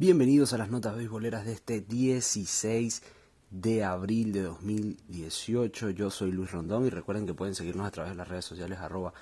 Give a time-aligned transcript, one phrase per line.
[0.00, 3.02] Bienvenidos a las notas beisboleras de este 16
[3.50, 5.90] de abril de 2018.
[5.90, 8.78] Yo soy Luis Rondón y recuerden que pueden seguirnos a través de las redes sociales
[8.78, 9.12] arroba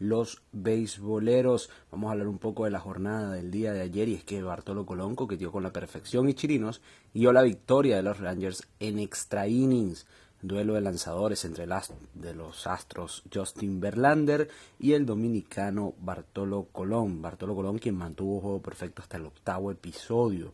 [0.00, 1.70] los beisboleros.
[1.92, 4.42] Vamos a hablar un poco de la jornada del día de ayer y es que
[4.42, 6.80] Bartolo Colonco, que dio con la perfección y Chirinos,
[7.12, 10.04] dio la victoria de los Rangers en extra innings
[10.46, 11.66] duelo de lanzadores entre
[12.14, 14.48] de los astros Justin Verlander
[14.78, 17.22] y el dominicano Bartolo Colón.
[17.22, 20.52] Bartolo Colón quien mantuvo juego perfecto hasta el octavo episodio.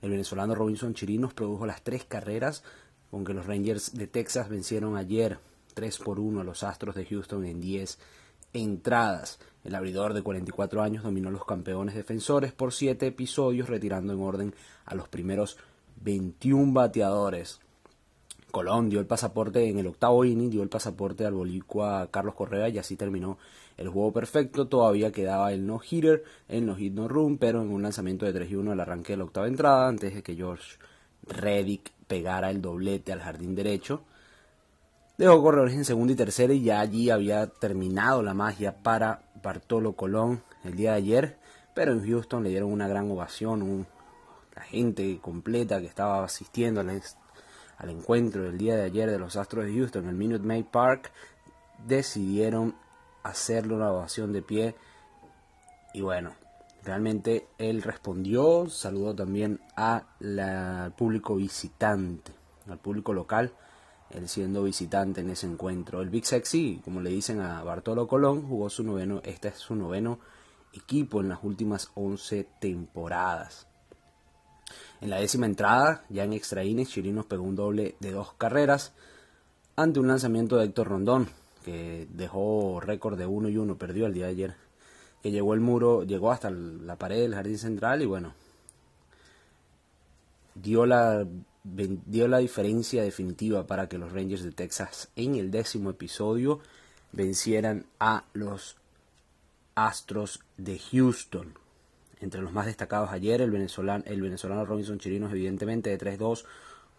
[0.00, 2.64] El venezolano Robinson Chirinos produjo las tres carreras
[3.10, 5.38] con que los Rangers de Texas vencieron ayer
[5.74, 7.98] 3 por 1 a los Astros de Houston en 10
[8.54, 9.38] entradas.
[9.64, 14.54] El abridor de 44 años dominó los campeones defensores por 7 episodios, retirando en orden
[14.86, 15.58] a los primeros
[16.02, 17.60] 21 bateadores.
[18.50, 22.68] Colón dio el pasaporte en el octavo inning, dio el pasaporte al bolicua Carlos Correa
[22.68, 23.38] y así terminó
[23.76, 24.68] el juego perfecto.
[24.68, 28.72] Todavía quedaba el no-hitter, el no-hit no-run, pero en un lanzamiento de 3 y 1
[28.72, 30.78] al arranque de la octava entrada, antes de que George
[31.26, 34.02] Reddick pegara el doblete al jardín derecho.
[35.16, 39.92] Dejó corredores en segunda y tercera y ya allí había terminado la magia para Bartolo
[39.92, 41.38] Colón el día de ayer,
[41.74, 43.86] pero en Houston le dieron una gran ovación,
[44.56, 46.90] la gente completa que estaba asistiendo al
[47.80, 50.66] al encuentro del día de ayer de los Astros de Houston en el Minute Maid
[50.66, 51.10] Park,
[51.86, 52.74] decidieron
[53.22, 54.74] hacerle una ovación de pie.
[55.94, 56.34] Y bueno,
[56.84, 62.32] realmente él respondió, saludó también al público visitante,
[62.68, 63.54] al público local,
[64.10, 66.02] él siendo visitante en ese encuentro.
[66.02, 69.74] El Big Sexy, como le dicen a Bartolo Colón, jugó su noveno, este es su
[69.74, 70.18] noveno
[70.74, 73.69] equipo en las últimas 11 temporadas.
[75.00, 78.92] En la décima entrada, ya en extra innings, Chirinos pegó un doble de dos carreras
[79.76, 81.28] ante un lanzamiento de Héctor Rondón,
[81.64, 84.54] que dejó récord de 1 y 1, perdió el día de ayer,
[85.22, 88.34] que llegó el muro, llegó hasta la pared del jardín central y bueno,
[90.54, 91.26] dio la,
[91.64, 96.60] dio la diferencia definitiva para que los Rangers de Texas en el décimo episodio
[97.12, 98.76] vencieran a los
[99.74, 101.54] Astros de Houston
[102.20, 106.44] entre los más destacados ayer, el venezolano, el venezolano Robinson Chirinos, evidentemente de 3-2,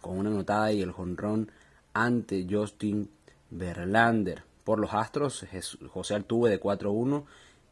[0.00, 1.50] con una anotada y el jonrón
[1.94, 3.08] ante Justin
[3.50, 4.44] Verlander.
[4.64, 5.44] Por los Astros,
[5.88, 7.24] José Altuve de 4-1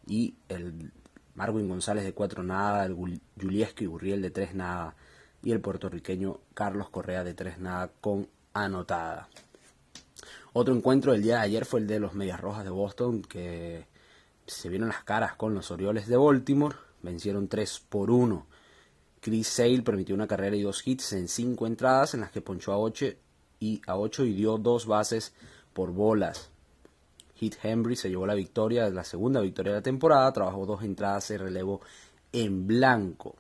[0.07, 0.93] y el
[1.35, 2.95] Marwin González de 4 nada, el
[3.41, 4.97] Julieski Burriel de 3 nada
[5.43, 9.29] y el puertorriqueño Carlos Correa de 3 nada con anotada.
[10.53, 13.87] Otro encuentro del día de ayer fue el de los Medias Rojas de Boston que
[14.47, 18.47] se vieron las caras con los Orioles de Baltimore vencieron 3 por 1.
[19.21, 22.73] Chris Sale permitió una carrera y dos hits en 5 entradas en las que ponchó
[22.73, 23.07] a 8
[23.61, 25.35] y, a 8 y dio dos bases
[25.73, 26.51] por bolas.
[27.35, 31.29] Hit Henry se llevó la victoria, la segunda victoria de la temporada, trabajó dos entradas
[31.29, 31.81] de relevo
[32.33, 33.37] en blanco.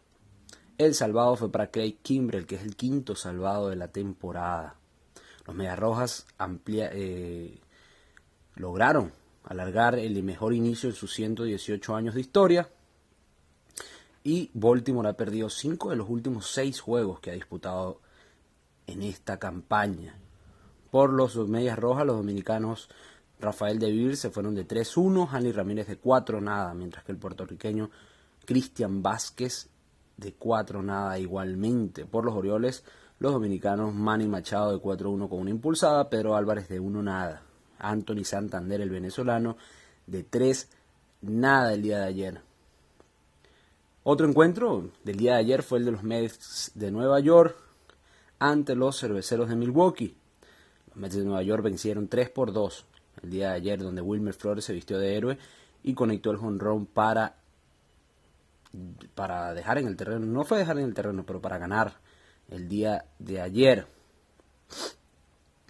[0.78, 4.76] El salvado fue para Craig Kimbrell, que es el quinto salvado de la temporada.
[5.46, 6.26] Los Mediarrojas
[6.66, 7.58] eh,
[8.54, 9.12] lograron
[9.44, 12.70] alargar el mejor inicio en sus 118 años de historia,
[14.22, 18.00] y Baltimore ha perdido 5 de los últimos 6 juegos que ha disputado
[18.86, 20.14] en esta campaña.
[20.90, 22.88] Por los Medias Rojas, los dominicanos
[23.40, 27.18] Rafael De Vir se fueron de 3-1, Hanley Ramírez de 4 nada, mientras que el
[27.18, 27.90] puertorriqueño
[28.44, 29.68] Cristian Vázquez
[30.16, 32.04] de 4 nada igualmente.
[32.04, 32.84] Por los Orioles,
[33.18, 37.42] los dominicanos Manny Machado de 4-1 con una impulsada, Pedro Álvarez de 1 nada.
[37.78, 39.56] Anthony Santander, el venezolano,
[40.06, 40.68] de 3
[41.22, 42.49] nada el día de ayer.
[44.12, 47.56] Otro encuentro del día de ayer fue el de los Mets de Nueva York
[48.40, 50.16] ante los cerveceros de Milwaukee.
[50.88, 52.86] Los Mets de Nueva York vencieron 3 por 2
[53.22, 55.38] el día de ayer, donde Wilmer Flores se vistió de héroe
[55.84, 57.36] y conectó el jonrón para,
[59.14, 60.26] para dejar en el terreno.
[60.26, 61.92] No fue dejar en el terreno, pero para ganar
[62.50, 63.86] el día de ayer.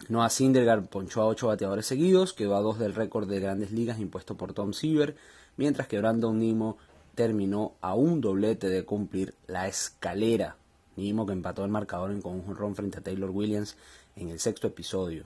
[0.08, 4.00] Noah Syndergaard ponchó a 8 bateadores seguidos, quedó a 2 del récord de grandes ligas
[4.00, 5.14] impuesto por Tom Seaver,
[5.58, 6.78] mientras que Brandon Nimo
[7.20, 10.56] terminó a un doblete de cumplir la escalera,
[10.96, 13.76] mismo que empató el marcador en un jonrón frente a Taylor Williams
[14.16, 15.24] en el sexto episodio.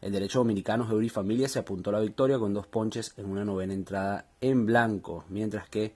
[0.00, 3.74] El derecho dominicano Eury Familia se apuntó la victoria con dos ponches en una novena
[3.74, 5.94] entrada en blanco, mientras que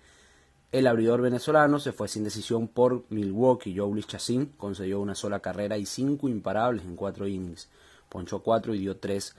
[0.72, 3.78] el abridor venezolano se fue sin decisión por Milwaukee.
[3.78, 7.68] Joe Chassin concedió una sola carrera y cinco imparables en cuatro innings.
[8.08, 9.36] Ponchó cuatro y dio tres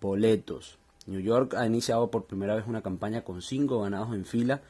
[0.00, 0.78] boletos.
[1.06, 4.62] New York ha iniciado por primera vez una campaña con cinco ganados en fila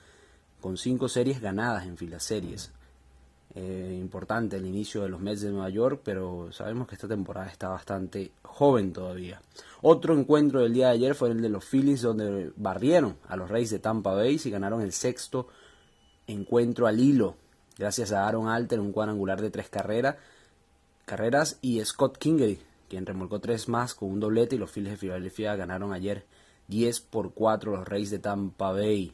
[0.61, 2.73] con cinco series ganadas en filas series.
[3.55, 7.49] Eh, importante el inicio de los Mets de Nueva York, pero sabemos que esta temporada
[7.49, 9.43] está bastante joven todavía.
[9.83, 13.51] Otro encuentro del día de ayer fue el de los Phillies, donde barrieron a los
[13.51, 15.49] Reyes de Tampa Bay y ganaron el sexto
[16.29, 17.35] encuentro al hilo.
[17.77, 20.17] gracias a Aaron Alter, un cuadrangular de tres carreras,
[21.05, 24.97] carreras y Scott Kingery, quien remolcó tres más con un doblete y los Phillies de
[24.99, 26.25] Filadelfia ganaron ayer
[26.69, 29.13] 10 por 4 los Reyes de Tampa Bay.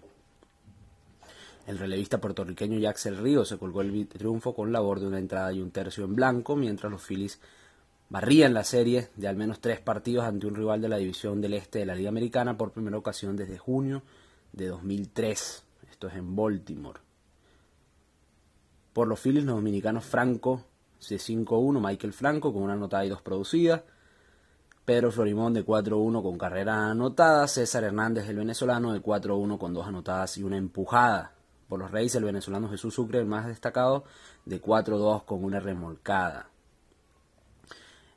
[1.67, 5.61] El relevista puertorriqueño Jaxel Río se colgó el triunfo con labor de una entrada y
[5.61, 7.41] un tercio en blanco, mientras los Phillies
[8.09, 11.55] barrían la serie de al menos tres partidos ante un rival de la división del
[11.55, 14.03] este de la Liga Americana por primera ocasión desde junio
[14.53, 15.65] de 2003.
[15.91, 17.01] Esto es en Baltimore.
[18.93, 20.63] Por los Phillies, los dominicanos Franco
[21.09, 23.83] de 5-1, Michael Franco con una anotada y dos producidas.
[24.85, 27.49] Pedro Florimón de 4-1 con carrera anotada.
[27.49, 31.36] César Hernández, el venezolano, de 4-1 con dos anotadas y una empujada.
[31.69, 34.05] Por los Reyes, el venezolano Jesús Sucre, el más destacado,
[34.45, 36.49] de 4-2 con una remolcada.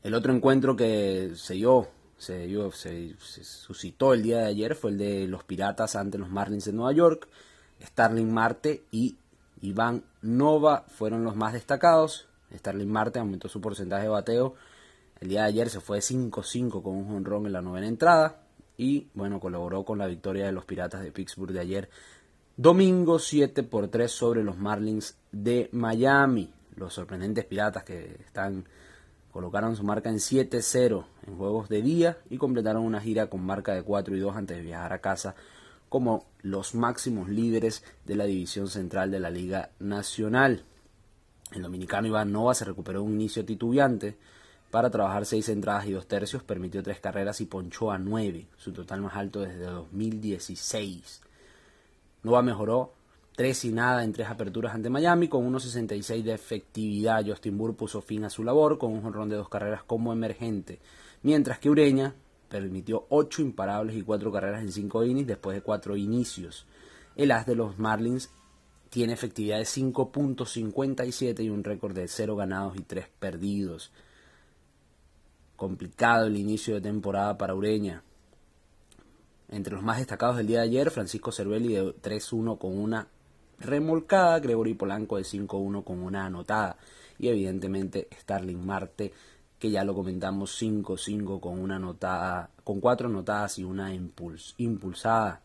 [0.02, 1.88] El otro encuentro que se dio,
[2.18, 6.30] se, dio, se, suscitó el día de ayer fue el de los Piratas ante los
[6.30, 7.28] Marlins de Nueva York.
[7.82, 9.18] Starling Marte y
[9.62, 12.28] Iván Nova fueron los más destacados.
[12.54, 14.56] Starling Marte aumentó su porcentaje de bateo.
[15.20, 18.42] El día de ayer se fue 5-5 con un jonrón en la novena entrada.
[18.78, 21.90] Y bueno, colaboró con la victoria de los Piratas de Pittsburgh de ayer.
[22.62, 26.52] Domingo 7 por 3 sobre los Marlins de Miami.
[26.76, 28.66] Los sorprendentes Piratas que están
[29.32, 33.74] Colocaron su marca en 7-0 en juegos de día y completaron una gira con marca
[33.74, 35.36] de 4 y 2 antes de viajar a casa
[35.88, 40.66] como los máximos líderes de la división central de la Liga Nacional.
[41.54, 44.18] El dominicano Iván Nova se recuperó un inicio titubeante
[44.70, 48.74] para trabajar 6 entradas y 2 tercios, permitió 3 carreras y ponchó a 9, su
[48.74, 51.22] total más alto desde 2016.
[52.24, 52.94] Nova mejoró
[53.36, 57.26] 3 y nada en tres aperturas ante Miami, con 1.66 de efectividad.
[57.26, 60.80] Justin Burr puso fin a su labor con un jonrón de dos carreras como emergente,
[61.24, 62.14] mientras que Ureña
[62.50, 66.66] permitió 8 imparables y 4 carreras en 5 innings después de 4 inicios.
[67.16, 68.30] El as de los Marlins
[68.90, 73.92] tiene efectividad de 5.57 y un récord de 0 ganados y 3 perdidos.
[75.56, 78.04] Complicado el inicio de temporada para Ureña.
[79.52, 83.08] Entre los más destacados del día de ayer, Francisco Cervelli de 3-1 con una
[83.60, 86.78] remolcada, Gregory Polanco de 5-1 con una anotada
[87.18, 89.12] y evidentemente Starling Marte
[89.60, 95.42] que ya lo comentamos 5-5 con una anotada, con cuatro anotadas y una impulsada.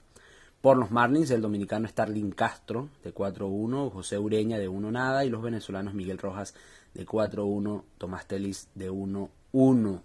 [0.61, 5.31] Por los Marlins, el dominicano Starling Castro de 4-1, José Ureña de 1 nada y
[5.31, 6.55] los venezolanos Miguel Rojas
[6.95, 10.01] de 4-1, Tomás Telis de 1-1.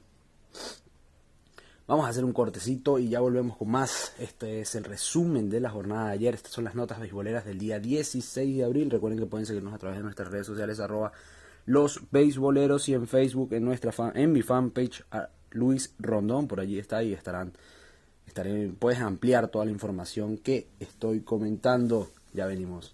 [1.90, 4.14] Vamos a hacer un cortecito y ya volvemos con más.
[4.20, 6.36] Este es el resumen de la jornada de ayer.
[6.36, 8.92] Estas son las notas beisboleras del día 16 de abril.
[8.92, 11.12] Recuerden que pueden seguirnos a través de nuestras redes sociales arroba
[11.66, 15.04] los beisboleros y en Facebook en nuestra en mi fanpage
[15.50, 16.48] Luis Rondón.
[16.48, 17.54] Por allí está y estarán,
[18.28, 22.12] estaré, puedes ampliar toda la información que estoy comentando.
[22.34, 22.94] Ya venimos.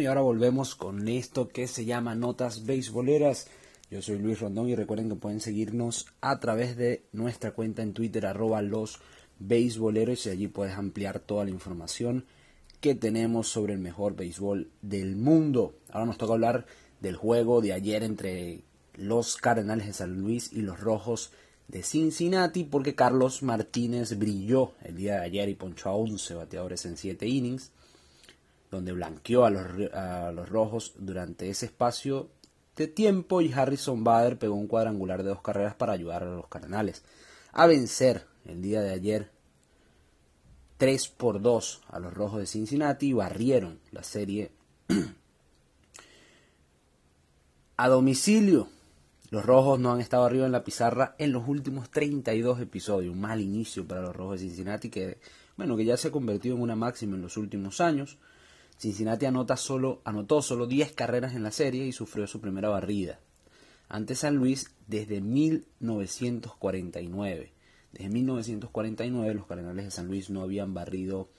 [0.00, 3.46] Y ahora volvemos con esto que se llama Notas Beisboleras.
[3.90, 7.92] Yo soy Luis Rondón y recuerden que pueden seguirnos a través de nuestra cuenta en
[7.92, 8.98] Twitter, arroba los
[9.38, 12.24] beisboleros, y allí puedes ampliar toda la información
[12.80, 15.76] que tenemos sobre el mejor béisbol del mundo.
[15.90, 16.66] Ahora nos toca hablar
[17.00, 18.62] del juego de ayer entre
[18.94, 21.30] los Cardenales de San Luis y los Rojos
[21.68, 26.84] de Cincinnati, porque Carlos Martínez brilló el día de ayer y ponchó a 11 bateadores
[26.84, 27.70] en 7 innings
[28.74, 32.28] donde blanqueó a los, a los rojos durante ese espacio
[32.76, 36.48] de tiempo y Harrison Bader pegó un cuadrangular de dos carreras para ayudar a los
[36.48, 37.04] Cardenales
[37.52, 39.30] a vencer el día de ayer
[40.76, 44.50] 3 por 2 a los rojos de Cincinnati y barrieron la serie
[47.76, 48.68] a domicilio.
[49.30, 53.14] Los rojos no han estado arriba en la pizarra en los últimos 32 episodios.
[53.14, 55.18] Un mal inicio para los rojos de Cincinnati que,
[55.56, 58.18] bueno, que ya se ha convertido en una máxima en los últimos años.
[58.84, 63.18] Cincinnati anota solo, anotó solo 10 carreras en la serie y sufrió su primera barrida.
[63.88, 67.54] Ante San Luis desde 1949.
[67.92, 71.30] Desde 1949 los Cardenales de San Luis no habían barrido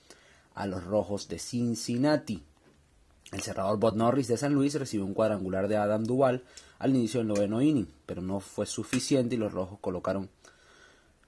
[0.56, 2.42] a los Rojos de Cincinnati.
[3.30, 6.42] El cerrador Bob Norris de San Luis recibió un cuadrangular de Adam Duval
[6.80, 10.30] al inicio del noveno inning, pero no fue suficiente y los Rojos colocaron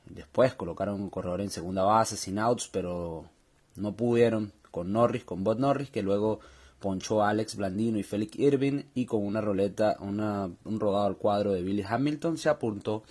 [0.07, 3.31] después colocaron un corredor en segunda base sin outs, pero
[3.77, 6.39] no pudieron con Norris, con Bob Norris, que luego
[6.79, 11.17] ponchó a Alex Blandino y Felix Irving y con una roleta, una, un rodado al
[11.17, 13.03] cuadro de Billy Hamilton se apuntó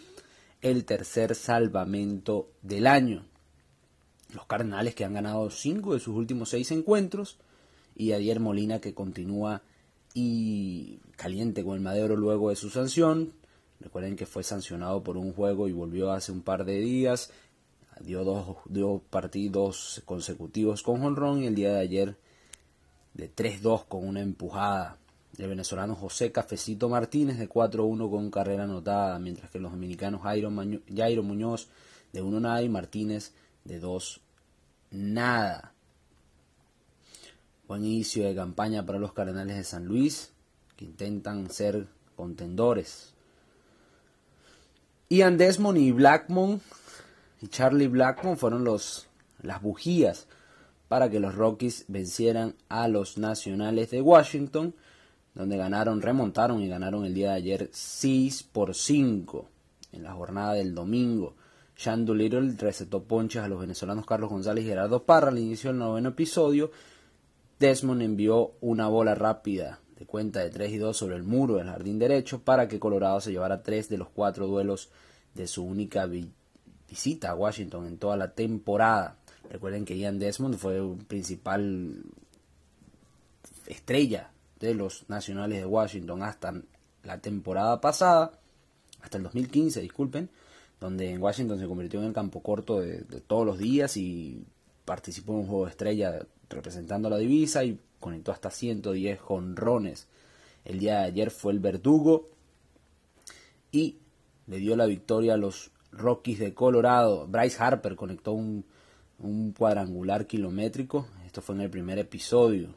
[0.62, 3.26] el tercer salvamento del año.
[4.34, 7.38] Los Cardenales que han ganado 5 de sus últimos 6 encuentros
[7.98, 9.62] y Adier Molina que continúa
[10.14, 13.34] y caliente con el madero luego de su sanción.
[13.82, 17.30] Recuerden que fue sancionado por un juego y volvió hace un par de días.
[18.02, 22.18] Dio dos, dio partidos consecutivos con jonrón y el día de ayer
[23.14, 24.98] de 3-2 con una empujada
[25.38, 30.52] del venezolano José Cafecito Martínez de 4-1 con carrera anotada, mientras que los dominicanos Jairo,
[30.96, 31.68] Jairo Muñoz
[32.14, 34.22] de 1 nada y Martínez de 2
[34.92, 35.74] nada.
[37.68, 40.32] Buen inicio de campaña para los Cardenales de San Luis,
[40.76, 43.14] que intentan ser contendores.
[45.10, 46.62] Ian Desmond y Blackmon
[47.42, 49.08] y Charlie Blackmon fueron los,
[49.42, 50.28] las bujías
[50.88, 54.74] para que los Rockies vencieran a los Nacionales de Washington,
[55.36, 59.50] donde ganaron, remontaron y ganaron el día de ayer 6 por 5
[59.92, 61.36] en la jornada del domingo.
[61.76, 65.78] Sean Little recetó ponches a los venezolanos Carlos González y Gerardo Parra al inicio del
[65.78, 66.72] noveno episodio.
[67.60, 71.68] Desmond envió una bola rápida de cuenta de 3 y 2 sobre el muro del
[71.68, 74.90] jardín derecho para que Colorado se llevara 3 de los 4 duelos
[75.36, 76.08] de su única
[76.90, 79.18] visita a Washington en toda la temporada.
[79.50, 82.04] Recuerden que Ian Desmond fue un principal
[83.66, 86.54] estrella de los Nacionales de Washington hasta
[87.04, 88.40] la temporada pasada,
[89.02, 90.30] hasta el 2015, disculpen,
[90.80, 94.46] donde en Washington se convirtió en el campo corto de, todos los días y
[94.86, 100.08] participó en un juego de estrella representando la divisa y conectó hasta 110 jonrones.
[100.66, 102.30] El día de ayer fue el verdugo
[103.72, 103.98] y
[104.48, 107.28] le dio la victoria a los Rockies de Colorado.
[107.28, 108.66] Bryce Harper conectó un,
[109.20, 111.08] un cuadrangular kilométrico.
[111.26, 112.76] Esto fue en el primer episodio.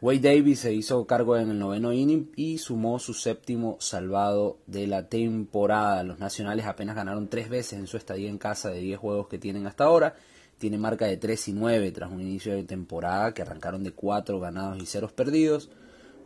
[0.00, 4.86] Wade Davis se hizo cargo en el noveno inning y sumó su séptimo salvado de
[4.86, 6.04] la temporada.
[6.04, 9.38] Los nacionales apenas ganaron tres veces en su estadía en casa de 10 juegos que
[9.38, 10.14] tienen hasta ahora.
[10.58, 14.38] Tiene marca de 3 y 9 tras un inicio de temporada que arrancaron de 4
[14.38, 15.68] ganados y 0 perdidos.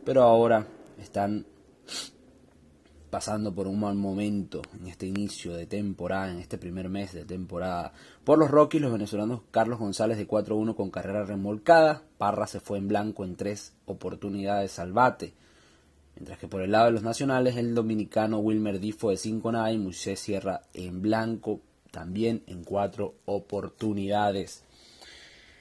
[0.05, 0.67] Pero ahora
[0.99, 1.47] están
[3.13, 7.25] pasando por un mal momento en este inicio de temporada, en este primer mes de
[7.25, 7.93] temporada.
[8.23, 12.79] Por los Rockies, los venezolanos Carlos González de 4-1 con carrera remolcada, Parra se fue
[12.79, 15.35] en blanco en tres oportunidades al bate.
[16.15, 19.71] Mientras que por el lado de los nacionales, el dominicano Wilmer Difo de 5 nada
[19.71, 24.63] y Moisés Sierra en blanco también en cuatro oportunidades.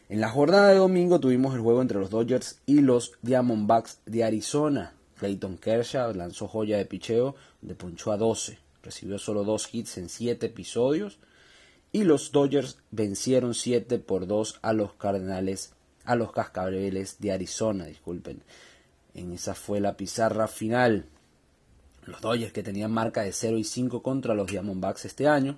[0.08, 4.24] En la jornada de domingo tuvimos el juego entre los Dodgers y los Diamondbacks de
[4.24, 4.94] Arizona.
[5.22, 8.58] Clayton Kershaw lanzó joya de picheo, de ponchó a 12.
[8.82, 11.20] Recibió solo dos hits en 7 episodios.
[11.92, 15.74] Y los Dodgers vencieron 7 por 2 a los Cardenales,
[16.04, 18.42] a los Cascabeles de Arizona, disculpen.
[19.14, 21.06] En esa fue la pizarra final.
[22.04, 25.56] Los Dodgers que tenían marca de 0 y 5 contra los Diamondbacks este año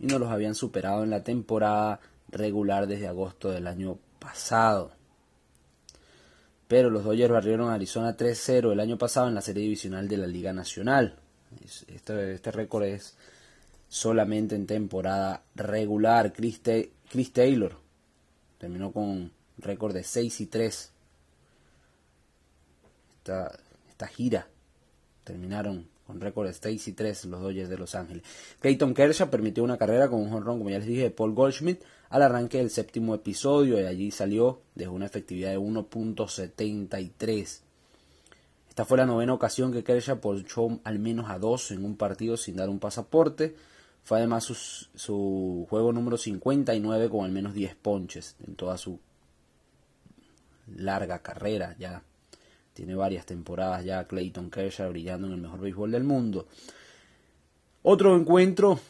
[0.00, 2.00] y no los habían superado en la temporada
[2.30, 5.01] regular desde agosto del año pasado
[6.72, 10.16] pero los Dodgers barrieron a Arizona 3-0 el año pasado en la serie divisional de
[10.16, 11.18] la Liga Nacional.
[11.86, 13.14] Este, este récord es
[13.90, 16.32] solamente en temporada regular.
[16.32, 16.62] Chris,
[17.30, 17.76] Taylor
[18.56, 20.92] terminó con récord de 6 y 3.
[23.18, 23.58] Esta,
[23.90, 24.46] esta gira
[25.24, 28.22] terminaron con récord de 6 y 3 los Dodgers de Los Ángeles.
[28.60, 31.82] Clayton Kershaw permitió una carrera con un jonrón, como ya les dije, de Paul Goldschmidt
[32.10, 37.60] al arranque del séptimo episodio y allí salió de una efectividad de 1.73.
[38.68, 42.36] Esta fue la novena ocasión que Kershaw ponchó al menos a dos en un partido
[42.36, 43.56] sin dar un pasaporte.
[44.04, 48.98] Fue además su, su juego número 59 con al menos 10 ponches en toda su
[50.74, 51.76] larga carrera.
[51.78, 52.02] Ya
[52.72, 56.46] tiene varias temporadas ya Clayton Kershaw brillando en el mejor béisbol del mundo.
[57.82, 58.80] Otro encuentro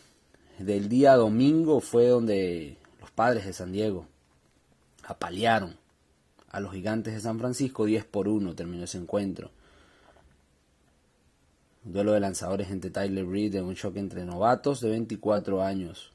[0.59, 2.79] del día domingo fue donde
[3.15, 4.07] padres de San Diego
[5.05, 5.77] apalearon
[6.51, 9.51] a los gigantes de San Francisco 10 por 1 terminó ese encuentro.
[11.85, 16.12] Un duelo de lanzadores entre Tyler Reed de un choque entre novatos de 24 años.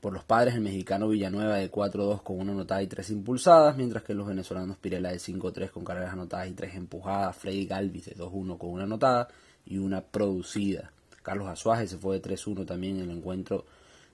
[0.00, 4.04] Por los padres, el mexicano Villanueva de 4-2 con una anotada y 3 impulsadas, mientras
[4.04, 8.16] que los venezolanos Pirela de 5-3 con carreras anotadas y 3 empujadas, Freddy Galvis de
[8.16, 9.28] 2-1 con una anotada
[9.66, 10.92] y una producida.
[11.22, 13.64] Carlos Azuaje se fue de 3-1 también en el encuentro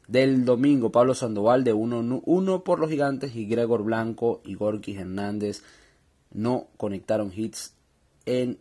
[0.08, 0.90] del domingo.
[0.90, 5.62] Pablo Sandoval de 1-1 por los gigantes y Gregor Blanco y Gorky Hernández
[6.32, 7.74] no conectaron hits
[8.24, 8.58] en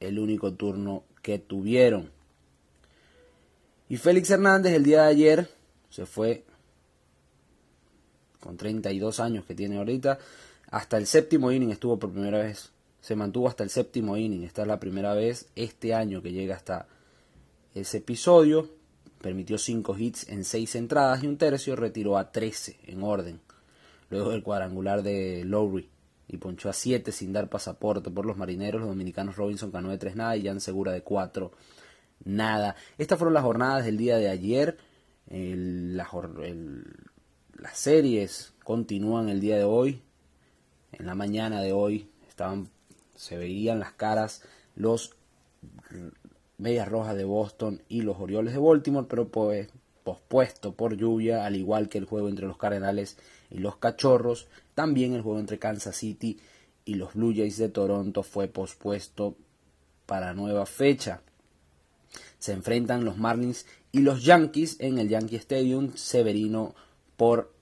[0.00, 2.10] el único turno que tuvieron.
[3.88, 5.50] Y Félix Hernández el día de ayer
[5.88, 6.44] se fue
[8.40, 10.18] con 32 años que tiene ahorita.
[10.70, 12.72] Hasta el séptimo inning estuvo por primera vez.
[13.00, 14.44] Se mantuvo hasta el séptimo inning.
[14.44, 16.86] Esta es la primera vez este año que llega hasta
[17.74, 18.78] ese episodio
[19.20, 23.40] permitió 5 hits en 6 entradas y un tercio, retiró a 13 en orden.
[24.10, 25.88] Luego del cuadrangular de Lowry
[26.28, 29.98] y ponchó a 7 sin dar pasaporte por los marineros, los dominicanos Robinson ganó de
[29.98, 31.52] 3 nada y Jan Segura de 4
[32.24, 32.76] nada.
[32.96, 34.78] Estas fueron las jornadas del día de ayer.
[37.58, 40.00] Las series continúan el día de hoy.
[40.92, 42.68] En la mañana de hoy estaban,
[43.14, 44.42] se veían las caras
[44.74, 45.14] los
[46.56, 49.68] Medias Rojas de Boston y los Orioles de Baltimore, pero pues
[50.04, 53.18] pospuesto por lluvia, al igual que el juego entre los Cardenales
[53.50, 54.46] y los Cachorros.
[54.74, 56.38] También el juego entre Kansas City
[56.84, 59.36] y los Blue Jays de Toronto fue pospuesto
[60.06, 61.20] para nueva fecha.
[62.38, 65.92] Se enfrentan los Marlins y los Yankees en el Yankee Stadium.
[65.94, 66.74] Severino
[67.18, 67.52] por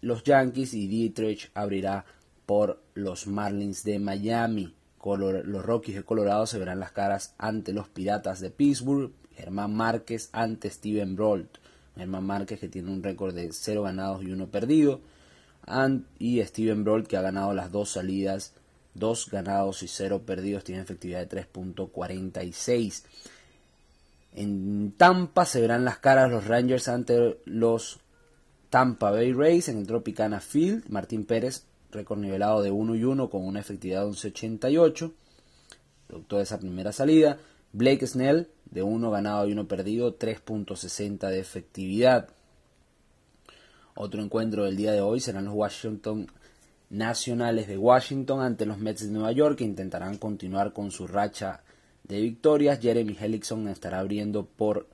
[0.00, 2.06] los Yankees y Dietrich abrirá
[2.46, 4.74] por los Marlins de Miami.
[5.04, 9.12] los Rockies de Colorado se verán las caras ante los Piratas de Pittsburgh.
[9.36, 11.58] Germán Márquez ante Steven Brolt.
[11.94, 15.00] Germán Márquez que tiene un récord de 0 ganados y 1 perdido.
[16.18, 18.54] y Steven Brolt que ha ganado las dos salidas,
[18.94, 23.02] 2 ganados y 0 perdidos, tiene efectividad de 3.46.
[24.34, 28.00] En Tampa se verán las caras los Rangers ante los
[28.76, 30.90] Tampa Bay Rays en el Tropicana Field.
[30.90, 35.12] Martín Pérez, récord nivelado de 1 y 1 con una efectividad de 11.88,
[36.06, 37.38] producto de esa primera salida.
[37.72, 42.28] Blake Snell, de 1 ganado y 1 perdido, 3.60 de efectividad.
[43.94, 46.30] Otro encuentro del día de hoy serán los Washington
[46.90, 51.62] Nacionales de Washington ante los Mets de Nueva York que intentarán continuar con su racha
[52.04, 52.78] de victorias.
[52.80, 54.86] Jeremy Hellickson estará abriendo por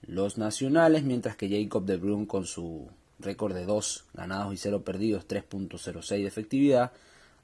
[0.00, 4.82] los Nacionales, mientras que Jacob de Bruyne con su récord de 2 ganados y 0
[4.82, 6.92] perdidos, 3.06 de efectividad,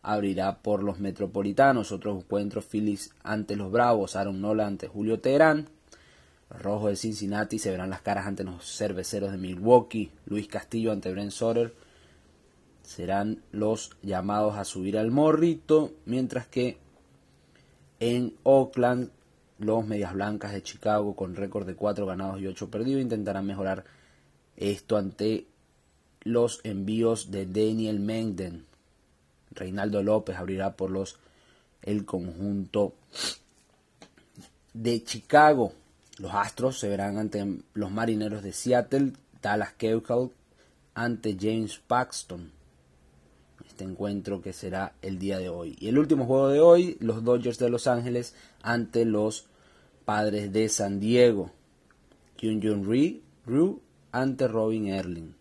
[0.02, 1.92] abrirá por los Metropolitanos.
[1.92, 5.68] Otros encuentros, Phillies ante los Bravos, Aaron Nola ante Julio Teherán.
[6.50, 10.10] Los Rojos de Cincinnati se verán las caras ante los Cerveceros de Milwaukee.
[10.26, 11.74] Luis Castillo ante Brent Soder
[12.82, 16.76] serán los llamados a subir al morrito, mientras que
[17.98, 19.10] en Oakland
[19.58, 23.84] los Medias Blancas de Chicago con récord de 4 ganados y 8 perdidos intentarán mejorar
[24.56, 25.46] esto ante
[26.24, 28.64] los envíos de Daniel Mengden.
[29.50, 31.18] Reinaldo López abrirá por los
[31.82, 32.94] el conjunto
[34.72, 35.72] de Chicago.
[36.18, 40.30] Los Astros se verán ante los Marineros de Seattle, Dallas Keuchel
[40.94, 42.50] ante James Paxton.
[43.66, 45.76] Este encuentro que será el día de hoy.
[45.80, 49.46] Y el último juego de hoy, los Dodgers de Los Ángeles ante los
[50.04, 51.50] Padres de San Diego.
[52.36, 53.80] Kyun Jun Ryu
[54.12, 55.34] ante Robin Erling.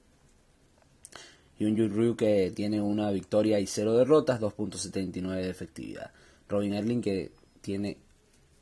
[1.71, 6.11] Hyun Ryu que tiene una victoria y cero derrotas, 2.79 de efectividad.
[6.49, 7.97] Robin Erling que tiene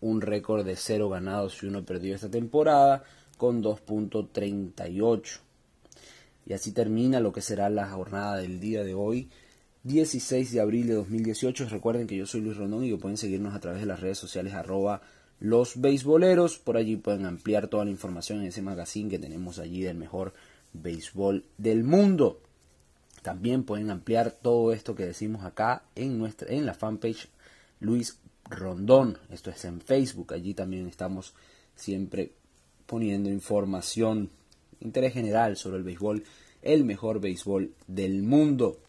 [0.01, 3.03] un récord de cero ganados y uno perdido esta temporada
[3.37, 5.39] con 2.38.
[6.45, 9.29] Y así termina lo que será la jornada del día de hoy,
[9.83, 11.69] 16 de abril de 2018.
[11.69, 14.17] Recuerden que yo soy Luis Rondón y que pueden seguirnos a través de las redes
[14.17, 15.01] sociales arroba
[15.39, 16.57] los beisboleros.
[16.57, 20.33] Por allí pueden ampliar toda la información en ese magazine que tenemos allí del mejor
[20.73, 22.39] béisbol del mundo.
[23.21, 27.27] También pueden ampliar todo esto que decimos acá en, nuestra, en la fanpage
[27.79, 28.17] Luis
[28.49, 29.17] Rondón.
[29.29, 30.33] Esto es en Facebook.
[30.33, 31.33] Allí también estamos
[31.75, 32.33] siempre
[32.85, 34.29] poniendo información,
[34.79, 36.23] interés general sobre el béisbol,
[36.61, 38.79] el mejor béisbol del mundo.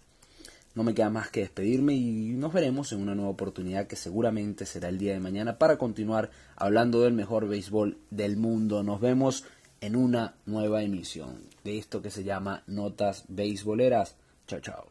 [0.75, 4.64] No me queda más que despedirme y nos veremos en una nueva oportunidad que seguramente
[4.64, 8.83] será el día de mañana para continuar hablando del mejor béisbol del mundo.
[8.83, 9.45] Nos vemos
[9.83, 14.16] en una nueva emisión de esto que se llama Notas Beisboleras.
[14.47, 14.89] Chao, chao.